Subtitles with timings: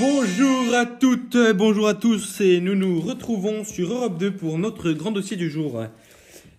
[0.00, 4.92] Bonjour à toutes, bonjour à tous et nous nous retrouvons sur Europe 2 pour notre
[4.92, 5.82] grand dossier du jour.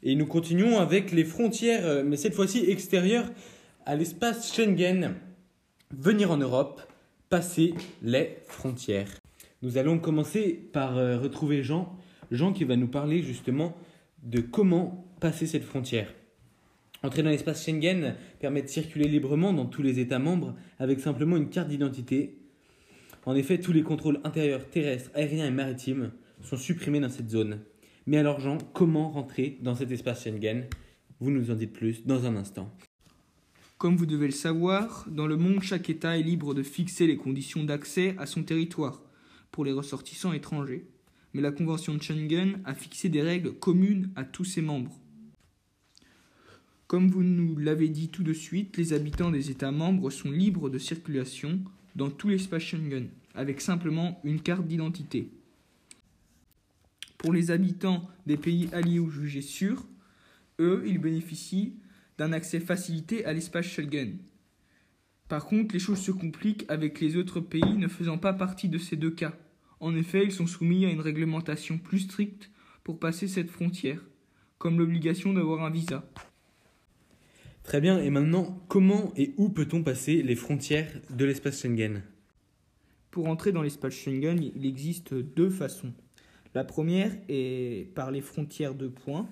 [0.04, 3.32] Et nous continuons avec les frontières, mais cette fois-ci extérieures
[3.86, 5.16] à l'espace Schengen.
[5.98, 6.82] Venir en Europe,
[7.30, 9.10] passer les frontières.
[9.62, 11.96] Nous allons commencer par euh, retrouver Jean,
[12.32, 13.78] Jean qui va nous parler justement
[14.22, 16.14] de comment passer cette frontière.
[17.04, 21.38] Entrer dans l'espace Schengen permet de circuler librement dans tous les États membres avec simplement
[21.38, 22.36] une carte d'identité
[23.26, 27.60] en effet, tous les contrôles intérieurs, terrestres, aériens et maritimes sont supprimés dans cette zone.
[28.06, 30.66] Mais alors Jean, comment rentrer dans cet espace Schengen?
[31.20, 32.74] Vous nous en dites plus dans un instant.
[33.78, 37.18] Comme vous devez le savoir, dans le monde, chaque État est libre de fixer les
[37.18, 39.02] conditions d'accès à son territoire
[39.52, 40.88] pour les ressortissants étrangers.
[41.34, 45.00] Mais la Convention de Schengen a fixé des règles communes à tous ses membres.
[46.88, 50.70] Comme vous nous l'avez dit tout de suite, les habitants des États membres sont libres
[50.70, 51.60] de circulation
[51.96, 55.30] dans tout l'espace Schengen avec simplement une carte d'identité.
[57.18, 59.86] Pour les habitants des pays alliés ou jugés sûrs,
[60.60, 61.74] eux, ils bénéficient
[62.18, 64.18] d'un accès facilité à l'espace Schengen.
[65.28, 68.78] Par contre, les choses se compliquent avec les autres pays ne faisant pas partie de
[68.78, 69.34] ces deux cas.
[69.80, 72.50] En effet, ils sont soumis à une réglementation plus stricte
[72.84, 74.02] pour passer cette frontière,
[74.58, 76.04] comme l'obligation d'avoir un visa.
[77.70, 82.02] Très bien, et maintenant, comment et où peut-on passer les frontières de l'espace Schengen?
[83.12, 85.94] Pour entrer dans l'espace Schengen, il existe deux façons.
[86.56, 89.30] La première est par les frontières de points,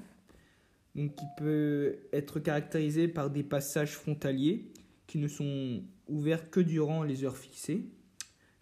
[0.93, 4.71] donc qui peut être caractérisée par des passages frontaliers
[5.07, 7.85] qui ne sont ouverts que durant les heures fixées.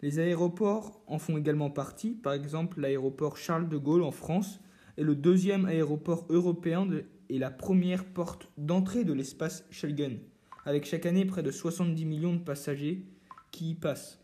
[0.00, 2.12] Les aéroports en font également partie.
[2.12, 4.58] Par exemple, l'aéroport Charles de Gaulle en France
[4.96, 6.88] est le deuxième aéroport européen
[7.28, 10.18] et la première porte d'entrée de l'espace Schengen,
[10.64, 13.04] avec chaque année près de 70 millions de passagers
[13.50, 14.20] qui y passent.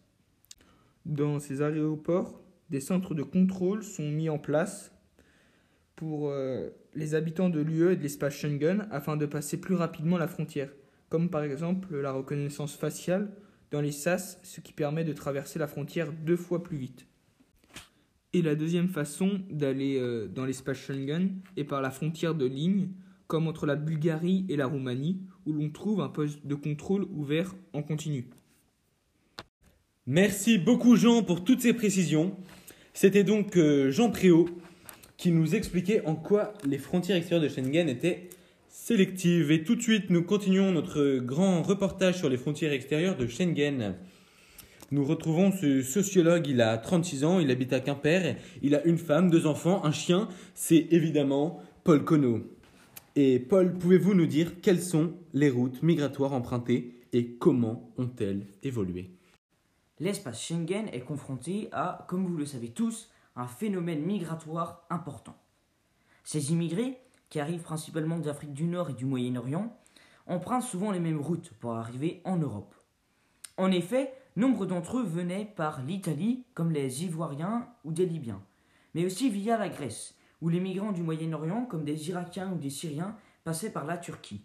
[1.06, 4.92] Dans ces aéroports, des centres de contrôle sont mis en place
[5.96, 10.18] pour euh, les habitants de l'UE et de l'espace Schengen afin de passer plus rapidement
[10.18, 10.72] la frontière,
[11.08, 13.30] comme par exemple la reconnaissance faciale
[13.70, 17.06] dans les SAS, ce qui permet de traverser la frontière deux fois plus vite.
[18.34, 22.88] Et la deuxième façon d'aller euh, dans l'espace Schengen est par la frontière de ligne,
[23.26, 27.54] comme entre la Bulgarie et la Roumanie, où l'on trouve un poste de contrôle ouvert
[27.74, 28.26] en continu.
[30.06, 32.34] Merci beaucoup Jean pour toutes ces précisions.
[32.94, 34.48] C'était donc euh, Jean Préau
[35.16, 38.30] qui nous expliquait en quoi les frontières extérieures de Schengen étaient
[38.68, 39.52] sélectives.
[39.52, 43.94] Et tout de suite, nous continuons notre grand reportage sur les frontières extérieures de Schengen.
[44.92, 48.98] Nous retrouvons ce sociologue, il a 36 ans, il habite à Quimper, il a une
[48.98, 52.42] femme, deux enfants, un chien, c'est évidemment Paul Conneau.
[53.16, 59.16] Et Paul, pouvez-vous nous dire quelles sont les routes migratoires empruntées et comment ont-elles évolué?
[59.98, 65.38] L'espace Schengen est confronté à, comme vous le savez tous, un phénomène migratoire important.
[66.22, 66.98] Ces immigrés,
[67.30, 69.74] qui arrivent principalement d'Afrique du Nord et du Moyen-Orient,
[70.26, 72.74] empruntent souvent les mêmes routes pour arriver en Europe.
[73.56, 78.42] En effet, nombre d'entre eux venaient par l'Italie, comme les Ivoiriens ou des Libyens,
[78.94, 82.70] mais aussi via la Grèce, où les migrants du Moyen-Orient, comme des Irakiens ou des
[82.70, 84.42] Syriens, passaient par la Turquie.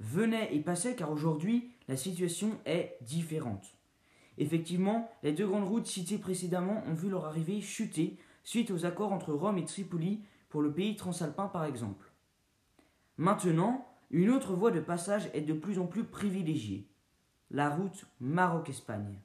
[0.00, 3.76] Venaient et passaient car aujourd'hui la situation est différente.
[4.38, 9.12] Effectivement, les deux grandes routes citées précédemment ont vu leur arrivée chuter suite aux accords
[9.12, 12.10] entre Rome et Tripoli pour le pays transalpin par exemple.
[13.18, 16.88] Maintenant, une autre voie de passage est de plus en plus privilégiée,
[17.50, 19.18] la route Maroc-Espagne.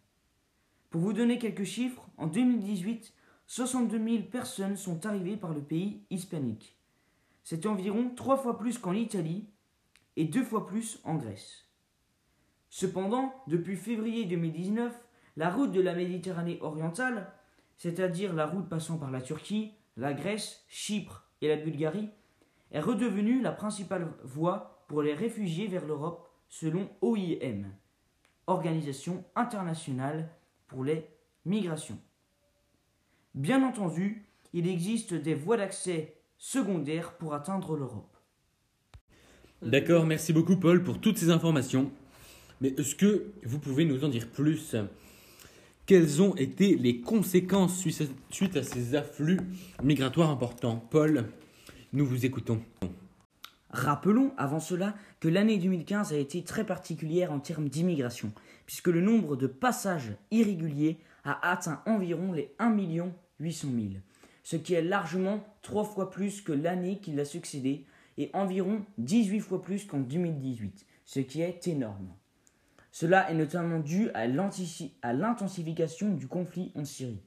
[0.90, 3.14] Pour vous donner quelques chiffres, en 2018,
[3.48, 6.76] 62 000 personnes sont arrivées par le pays hispanique.
[7.44, 9.48] C'est environ trois fois plus qu'en Italie
[10.16, 11.66] et deux fois plus en Grèce.
[12.70, 14.92] Cependant, depuis février 2019,
[15.38, 17.32] la route de la Méditerranée orientale,
[17.78, 22.10] c'est-à-dire la route passant par la Turquie, la Grèce, Chypre et la Bulgarie,
[22.72, 27.66] est redevenue la principale voie pour les réfugiés vers l'Europe selon OIM,
[28.48, 30.30] Organisation internationale
[30.68, 31.08] pour les
[31.46, 32.00] migrations.
[33.34, 38.18] Bien entendu, il existe des voies d'accès secondaires pour atteindre l'Europe.
[39.62, 41.92] D'accord, merci beaucoup Paul pour toutes ces informations.
[42.62, 44.76] Mais est-ce que vous pouvez nous en dire plus?
[45.86, 47.84] Quelles ont été les conséquences
[48.30, 49.40] suite à ces afflux
[49.84, 50.78] migratoires importants?
[50.90, 51.26] Paul,
[51.94, 52.62] nous vous écoutons.
[53.76, 58.32] Rappelons avant cela que l'année 2015 a été très particulière en termes d'immigration,
[58.66, 62.74] puisque le nombre de passages irréguliers a atteint environ les 1
[63.42, 63.88] 800 000,
[64.44, 67.86] ce qui est largement trois fois plus que l'année qui l'a succédé
[68.18, 72.14] et environ 18 fois plus qu'en 2018, ce qui est énorme.
[72.94, 77.22] Cela est notamment dû à l'intensification du conflit en Syrie.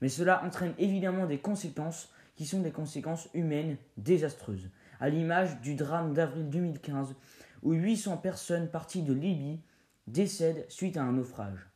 [0.00, 5.74] Mais cela entraîne évidemment des conséquences qui sont des conséquences humaines désastreuses, à l'image du
[5.74, 7.14] drame d'avril 2015
[7.62, 9.60] où 800 personnes parties de Libye
[10.06, 11.66] décèdent suite à un naufrage.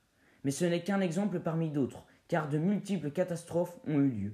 [0.44, 4.32] Mais ce n'est qu'un exemple parmi d'autres, car de multiples catastrophes ont eu lieu.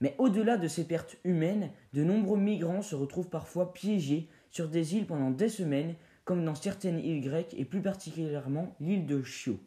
[0.00, 4.94] Mais au-delà de ces pertes humaines, de nombreux migrants se retrouvent parfois piégés sur des
[4.94, 5.94] îles pendant des semaines,
[6.24, 9.58] comme dans certaines îles grecques et plus particulièrement l'île de Chio.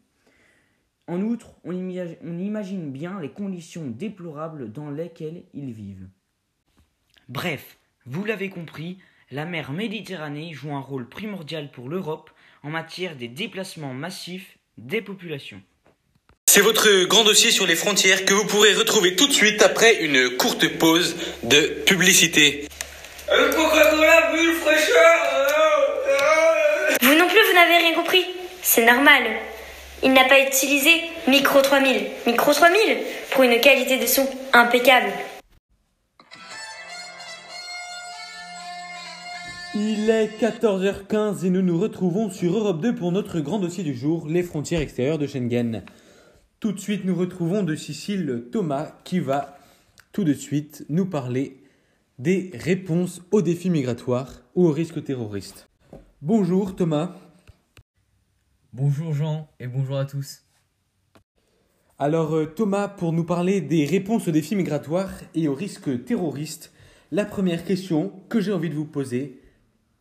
[1.08, 6.08] En outre, on imagine bien les conditions déplorables dans lesquelles ils vivent.
[7.28, 8.98] Bref, vous l'avez compris,
[9.30, 12.30] la mer Méditerranée joue un rôle primordial pour l'Europe
[12.62, 15.60] en matière des déplacements massifs des populations.
[16.46, 20.02] C'est votre grand dossier sur les frontières que vous pourrez retrouver tout de suite après
[20.02, 22.66] une courte pause de publicité.
[23.30, 23.50] Euh,
[27.02, 28.24] vous non plus, vous n'avez rien compris.
[28.62, 29.22] C'est normal.
[30.02, 32.06] Il n'a pas utilisé Micro 3000.
[32.26, 32.98] Micro 3000
[33.30, 35.12] pour une qualité de son impeccable.
[39.82, 43.94] Il est 14h15 et nous nous retrouvons sur Europe 2 pour notre grand dossier du
[43.94, 45.84] jour, les frontières extérieures de Schengen.
[46.60, 49.56] Tout de suite, nous retrouvons de Sicile Thomas qui va
[50.12, 51.62] tout de suite nous parler
[52.18, 55.70] des réponses aux défis migratoires ou aux risques terroristes.
[56.20, 57.16] Bonjour Thomas.
[58.74, 60.42] Bonjour Jean et bonjour à tous.
[61.98, 66.70] Alors euh, Thomas, pour nous parler des réponses aux défis migratoires et aux risques terroristes,
[67.12, 69.39] la première question que j'ai envie de vous poser,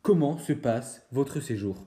[0.10, 1.86] Comment se passe votre séjour?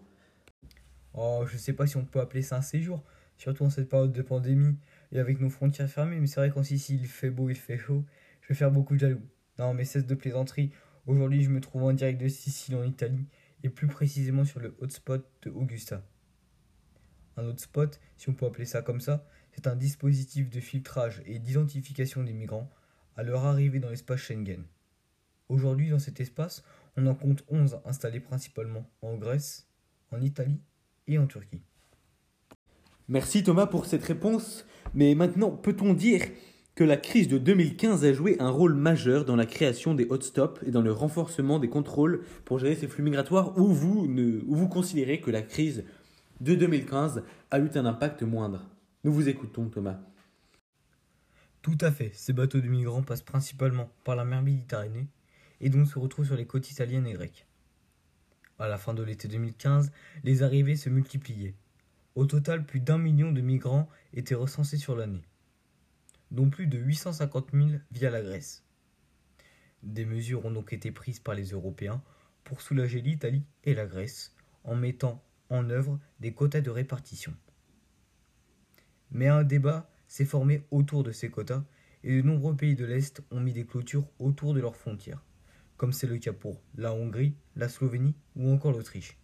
[1.13, 3.03] Oh, je sais pas si on peut appeler ça un séjour,
[3.37, 4.77] surtout en cette période de pandémie
[5.11, 7.79] et avec nos frontières fermées, mais c'est vrai qu'en Sicile il fait beau, il fait
[7.79, 8.05] chaud,
[8.43, 9.23] je vais faire beaucoup de jaloux.
[9.59, 10.71] Non, mais cesse de plaisanterie.
[11.09, 13.27] Aujourd'hui, je me trouve en direct de Sicile en Italie
[13.65, 16.07] et plus précisément sur le hotspot de Augusta.
[17.37, 21.41] Un hotspot, si on peut appeler ça comme ça, c'est un dispositif de filtrage et
[21.41, 22.71] d'identification des migrants
[23.17, 24.63] à leur arrivée dans l'espace Schengen.
[25.49, 26.63] Aujourd'hui, dans cet espace,
[26.97, 29.69] on en compte 11 installés principalement en Grèce,
[30.11, 30.61] en Italie
[31.07, 31.63] et en Turquie.
[33.09, 34.67] Merci Thomas pour cette réponse.
[34.95, 36.23] Mais maintenant, peut-on dire
[36.75, 40.59] que la crise de 2015 a joué un rôle majeur dans la création des hotspots
[40.65, 44.07] et dans le renforcement des contrôles pour gérer ces flux migratoires ou vous,
[44.47, 45.85] ou vous considérez que la crise
[46.41, 48.67] de 2015 a eu un impact moindre?
[49.05, 49.99] Nous vous écoutons Thomas.
[51.61, 55.09] Tout à fait, ces bateaux de migrants passent principalement par la mer Méditerranée
[55.63, 57.47] et donc se retrouvent sur les côtes italiennes et grecques.
[58.59, 59.93] À la fin de l'été 2015,
[60.25, 61.55] les arrivées se multipliaient.
[62.15, 65.23] Au total, plus d'un million de migrants étaient recensés sur l'année,
[66.31, 68.65] dont plus de 850 000 via la Grèce.
[69.83, 72.03] Des mesures ont donc été prises par les Européens
[72.45, 77.35] pour soulager l'Italie et la Grèce en mettant en œuvre des quotas de répartition.
[79.11, 81.65] Mais un débat s'est formé autour de ces quotas
[82.05, 85.23] et de nombreux pays de l'Est ont mis des clôtures autour de leurs frontières
[85.83, 89.19] comme c'est le cas pour la Hongrie, la Slovénie ou encore l'Autriche.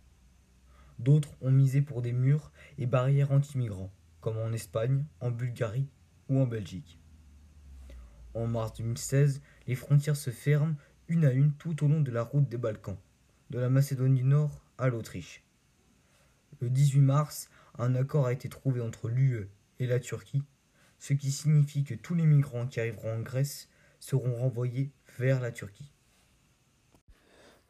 [0.99, 5.87] D'autres ont misé pour des murs et barrières anti-migrants, comme en Espagne, en Bulgarie
[6.29, 6.99] ou en Belgique.
[8.35, 10.75] En mars 2016, les frontières se ferment
[11.07, 12.99] une à une tout au long de la route des Balkans,
[13.51, 15.45] de la Macédoine du Nord à l'Autriche.
[16.61, 20.43] Le 18 mars, un accord a été trouvé entre l'UE et la Turquie,
[20.99, 23.69] ce qui signifie que tous les migrants qui arriveront en Grèce
[24.01, 24.91] seront renvoyés
[25.21, 25.93] vers la Turquie.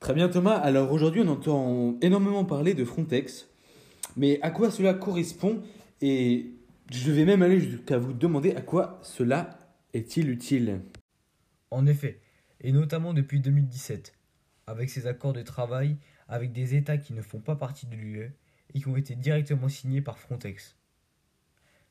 [0.00, 3.48] Très bien Thomas, alors aujourd'hui on entend énormément parler de Frontex,
[4.16, 5.60] mais à quoi cela correspond?
[6.00, 6.54] Et
[6.90, 9.58] je vais même aller jusqu'à vous demander à quoi cela
[9.92, 10.82] est-il utile?
[11.72, 12.20] En effet,
[12.60, 14.14] et notamment depuis 2017,
[14.68, 15.96] avec ces accords de travail
[16.28, 18.32] avec des États qui ne font pas partie de l'UE
[18.74, 20.76] et qui ont été directement signés par Frontex.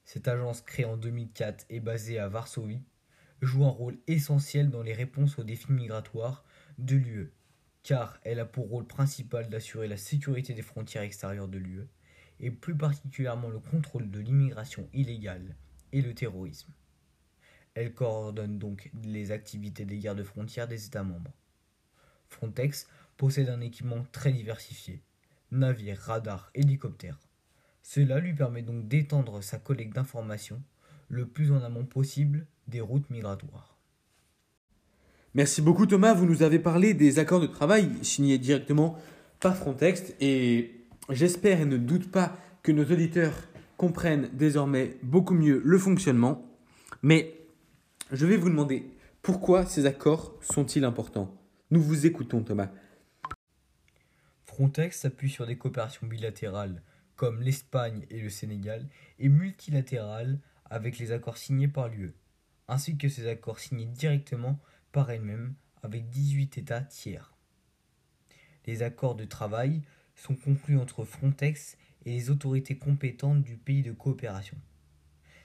[0.05, 2.83] Cette agence créée en 2004 et basée à Varsovie
[3.41, 6.45] joue un rôle essentiel dans les réponses aux défis migratoires
[6.77, 7.33] de l'UE
[7.87, 11.87] car elle a pour rôle principal d'assurer la sécurité des frontières extérieures de l'UE,
[12.41, 15.55] et plus particulièrement le contrôle de l'immigration illégale
[15.93, 16.73] et le terrorisme.
[17.75, 21.31] Elle coordonne donc les activités des gardes frontières des États membres.
[22.27, 25.01] Frontex possède un équipement très diversifié
[25.51, 27.21] navires, radars, hélicoptères.
[27.83, 30.61] Cela lui permet donc d'étendre sa collecte d'informations
[31.07, 33.76] le plus en amont possible des routes migratoires.
[35.33, 38.97] Merci beaucoup Thomas, vous nous avez parlé des accords de travail signés directement
[39.39, 43.33] par Frontex et j'espère et ne doute pas que nos auditeurs
[43.75, 46.49] comprennent désormais beaucoup mieux le fonctionnement.
[47.03, 47.37] Mais
[48.11, 48.89] je vais vous demander
[49.21, 51.35] pourquoi ces accords sont-ils importants?
[51.69, 52.69] Nous vous écoutons Thomas.
[54.45, 56.81] Frontex s'appuie sur des coopérations bilatérales
[57.17, 58.87] comme l'Espagne et le Sénégal,
[59.19, 62.13] et multilatérale avec les accords signés par l'UE,
[62.67, 64.59] ainsi que ces accords signés directement
[64.91, 67.33] par elle-même avec 18 États tiers.
[68.65, 69.81] Les accords de travail
[70.15, 74.57] sont conclus entre Frontex et les autorités compétentes du pays de coopération.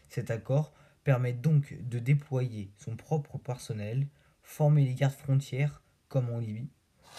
[0.09, 4.09] Cet accord permet donc de déployer son propre personnel,
[4.43, 6.69] former les gardes frontières, comme en Libye,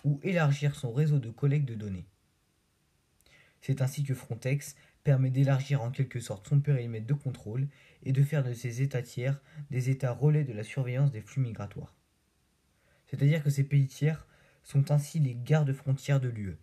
[0.03, 2.07] ou élargir son réseau de collecte de données.
[3.61, 7.67] C'est ainsi que Frontex permet d'élargir en quelque sorte son périmètre de contrôle
[8.03, 11.41] et de faire de ces États tiers des États relais de la surveillance des flux
[11.41, 11.95] migratoires.
[13.13, 14.25] C'est-à-dire que ces pays tiers
[14.63, 16.57] sont ainsi les gardes frontières de l'UE.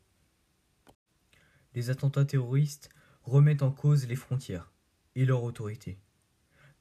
[1.76, 2.90] Les attentats terroristes
[3.22, 4.72] remettent en cause les frontières
[5.14, 6.00] et leur autorité.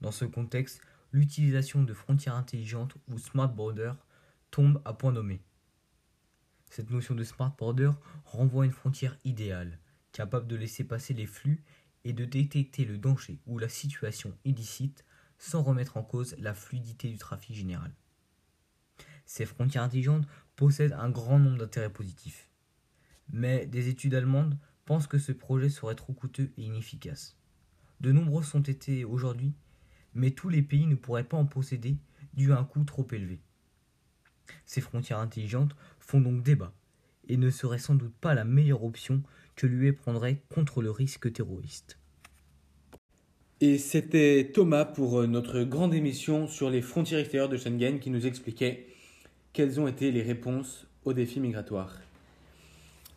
[0.00, 0.80] Dans ce contexte,
[1.12, 3.92] l'utilisation de frontières intelligentes ou smart border
[4.50, 5.40] tombe à point nommé.
[6.68, 7.92] Cette notion de smart border
[8.24, 9.78] renvoie à une frontière idéale,
[10.10, 11.62] capable de laisser passer les flux
[12.02, 15.04] et de détecter le danger ou la situation illicite
[15.38, 17.92] sans remettre en cause la fluidité du trafic général.
[19.32, 22.50] Ces frontières intelligentes possèdent un grand nombre d'intérêts positifs.
[23.32, 27.36] Mais des études allemandes pensent que ce projet serait trop coûteux et inefficace.
[28.00, 29.52] De nombreux sont été aujourd'hui,
[30.14, 31.96] mais tous les pays ne pourraient pas en posséder
[32.34, 33.38] dû à un coût trop élevé.
[34.66, 36.74] Ces frontières intelligentes font donc débat
[37.28, 39.22] et ne seraient sans doute pas la meilleure option
[39.54, 42.00] que l'UE prendrait contre le risque terroriste.
[43.60, 48.26] Et c'était Thomas pour notre grande émission sur les frontières extérieures de Schengen qui nous
[48.26, 48.88] expliquait
[49.52, 51.96] quelles ont été les réponses aux défis migratoires.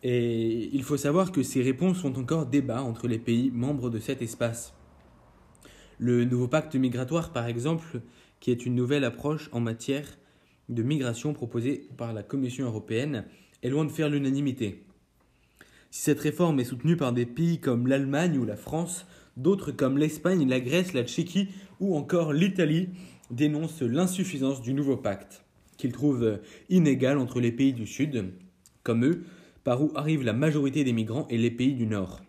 [0.02, 3.98] Et il faut savoir que ces réponses font encore débat entre les pays membres de
[3.98, 4.74] cet espace.
[5.98, 8.02] Le nouveau pacte migratoire, par exemple,
[8.40, 10.06] qui est une nouvelle approche en matière
[10.68, 13.24] de migration proposée par la Commission européenne,
[13.62, 14.84] est loin de faire l'unanimité.
[15.90, 19.96] Si cette réforme est soutenue par des pays comme l'Allemagne ou la France, d'autres comme
[19.96, 21.48] l'Espagne, la Grèce, la Tchéquie
[21.80, 22.88] ou encore l'Italie
[23.30, 25.44] dénoncent l'insuffisance du nouveau pacte,
[25.76, 28.32] qu'ils trouvent inégal entre les pays du Sud,
[28.82, 29.24] comme eux,
[29.64, 32.20] par où arrive la majorité des migrants, et les pays du Nord.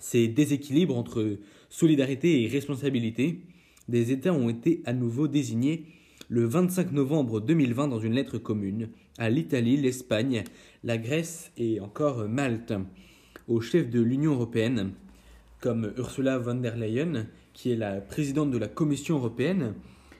[0.00, 3.40] Ces déséquilibres entre solidarité et responsabilité
[3.88, 5.86] des États ont été à nouveau désignés
[6.28, 10.44] le 25 novembre 2020 dans une lettre commune à l'Italie, l'Espagne,
[10.84, 12.74] la Grèce et encore Malte,
[13.48, 14.92] aux chefs de l'Union européenne,
[15.60, 19.74] comme Ursula von der Leyen, qui est la présidente de la Commission européenne,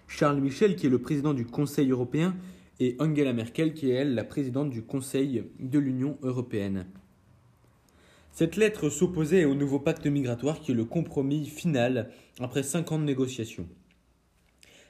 [0.08, 2.34] Charles Michel, qui est le président du Conseil européen,
[2.80, 6.86] et Angela Merkel, qui est elle la présidente du Conseil de l'Union européenne.
[8.32, 12.10] Cette lettre s'opposait au nouveau pacte migratoire qui est le compromis final
[12.40, 13.68] après cinq ans de négociations.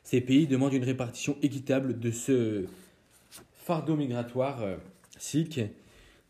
[0.04, 2.66] Ces pays demandent une répartition équitable de ce
[3.54, 4.76] fardeau migratoire euh.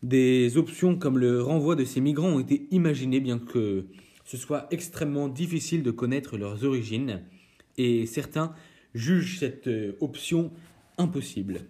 [0.01, 3.85] Des options comme le renvoi de ces migrants ont été imaginées bien que
[4.23, 7.21] ce soit extrêmement difficile de connaître leurs origines
[7.77, 8.53] et certains
[8.93, 10.51] jugent cette euh, option
[10.97, 11.61] impossible.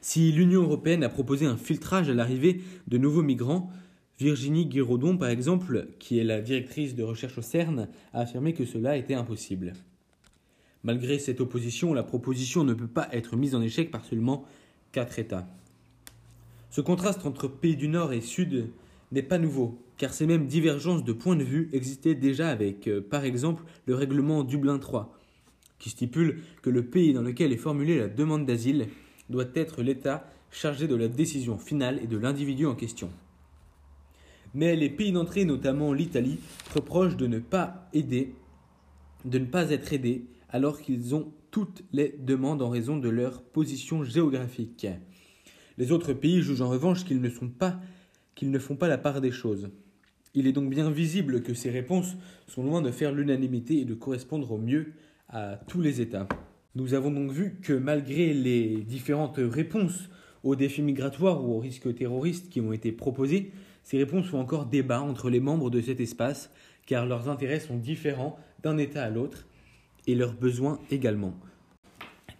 [0.00, 3.70] Si l'Union européenne a proposé un filtrage à l'arrivée de nouveaux migrants,
[4.18, 8.64] Virginie Guiraudon, par exemple, qui est la directrice de recherche au CERN, a affirmé que
[8.64, 9.74] cela était impossible.
[10.84, 14.44] Malgré cette opposition, la proposition ne peut pas être mise en échec par seulement
[14.92, 15.46] quatre États.
[16.70, 18.70] Ce contraste entre pays du Nord et Sud
[19.12, 23.00] n'est pas nouveau, car ces mêmes divergences de points de vue existaient déjà avec, euh,
[23.00, 25.02] par exemple, le règlement Dublin III,
[25.80, 28.86] qui stipule que le pays dans lequel est formulée la demande d'asile
[29.28, 33.10] doit être l'État chargé de la décision finale et de l'individu en question.
[34.54, 36.38] Mais les pays d'entrée, notamment l'Italie,
[36.74, 38.34] reprochent de ne pas aider,
[39.24, 43.42] de ne pas être aidés, alors qu'ils ont toutes les demandes en raison de leur
[43.42, 44.86] position géographique.
[45.78, 47.30] Les autres pays jugent en revanche qu'ils ne
[48.34, 49.70] qu'ils ne font pas la part des choses.
[50.34, 53.94] Il est donc bien visible que ces réponses sont loin de faire l'unanimité et de
[53.94, 54.92] correspondre au mieux
[55.30, 56.28] à tous les États.
[56.74, 60.08] Nous avons donc vu que malgré les différentes réponses
[60.42, 64.66] aux défis migratoires ou aux risques terroristes qui ont été proposés, ces réponses font encore
[64.66, 66.50] débat entre les membres de cet espace,
[66.86, 69.46] car leurs intérêts sont différents d'un État à l'autre,
[70.06, 71.34] et leurs besoins également.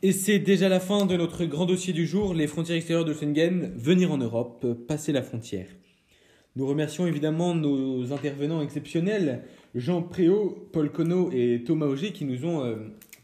[0.02, 3.12] Et c'est déjà la fin de notre grand dossier du jour, les frontières extérieures de
[3.12, 5.68] Schengen, venir en Europe, passer la frontière.
[6.57, 9.45] Nous remercions évidemment nos intervenants exceptionnels,
[9.76, 12.76] Jean Préau, Paul Conneau et Thomas Auger, qui nous ont euh,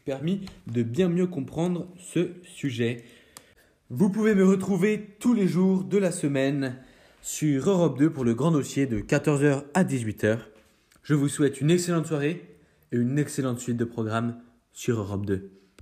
[0.05, 3.03] permis de bien mieux comprendre ce sujet.
[3.89, 6.77] Vous pouvez me retrouver tous les jours de la semaine
[7.21, 10.39] sur Europe 2 pour le grand dossier de 14h à 18h.
[11.03, 12.57] Je vous souhaite une excellente soirée
[12.93, 14.37] et une excellente suite de programmes
[14.71, 15.56] sur Europe 2.